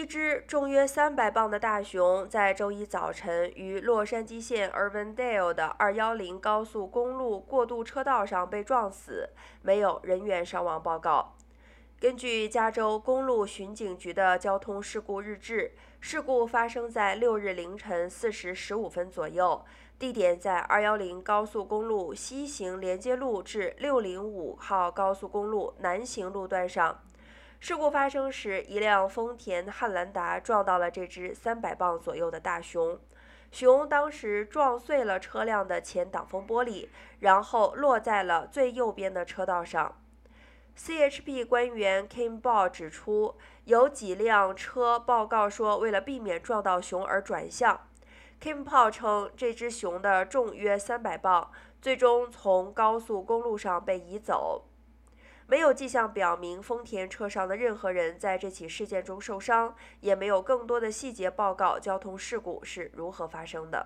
[0.00, 9.28] 一只重约三百磅的大熊在周一早晨于洛杉矶县 Irvindale 的210高速公路过渡车道上被撞死，
[9.60, 11.34] 没有人员伤亡报告。
[12.00, 19.62] 根据加州公路巡警局的交通事故日志，事故发生在六日凌晨四时十五分左右，
[19.98, 27.02] 地点在210高速公路西行连接路至605号高速公路南行路段上。
[27.60, 32.98] 事故发生时，一辆丰田汉兰达撞到了这只三百磅左右的大熊，
[33.52, 39.94] 熊当时撞碎了车辆的前挡风玻璃，然后落在了最右边的车道上。
[40.74, 47.88] CHP 官员 Kim Ball 指出，有几辆车报告说，为了避免撞到熊而转向。
[48.40, 51.50] Kim Ball 称，这只熊的重约三百磅，
[51.82, 54.64] 最终从高速公路上被移走。
[55.50, 63.84] 没有迹象表明丰田车上的任何人在这起事件中受伤，也没有更多的细节报告交通事故是如何发生的。